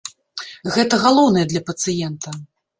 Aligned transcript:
Гэта 0.77 0.95
галоўнае 1.05 1.45
для 1.53 1.63
пацыента. 1.71 2.29